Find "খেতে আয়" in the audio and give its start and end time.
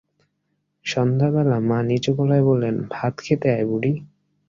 3.25-3.65